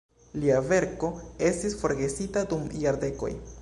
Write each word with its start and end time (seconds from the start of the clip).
Lia 0.43 0.55
verko 0.69 1.11
estis 1.51 1.79
forgesita 1.85 2.47
dum 2.55 2.69
jardekoj. 2.87 3.37